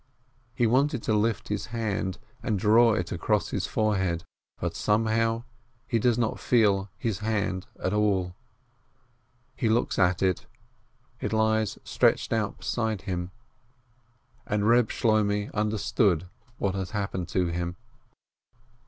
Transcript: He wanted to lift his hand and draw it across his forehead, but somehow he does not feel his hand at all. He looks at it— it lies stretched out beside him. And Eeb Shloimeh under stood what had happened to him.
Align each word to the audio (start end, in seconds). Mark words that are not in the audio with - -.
He 0.55 0.65
wanted 0.65 1.03
to 1.03 1.13
lift 1.13 1.49
his 1.49 1.67
hand 1.67 2.17
and 2.41 2.57
draw 2.57 2.93
it 2.95 3.11
across 3.11 3.49
his 3.49 3.67
forehead, 3.67 4.23
but 4.59 4.75
somehow 4.75 5.43
he 5.87 5.99
does 5.99 6.17
not 6.17 6.39
feel 6.39 6.89
his 6.97 7.19
hand 7.19 7.67
at 7.79 7.93
all. 7.93 8.35
He 9.55 9.69
looks 9.69 9.99
at 9.99 10.23
it— 10.23 10.47
it 11.21 11.33
lies 11.33 11.77
stretched 11.83 12.33
out 12.33 12.57
beside 12.57 13.03
him. 13.03 13.29
And 14.47 14.63
Eeb 14.63 14.89
Shloimeh 14.89 15.51
under 15.53 15.77
stood 15.77 16.25
what 16.57 16.73
had 16.73 16.89
happened 16.89 17.27
to 17.27 17.49
him. 17.49 17.75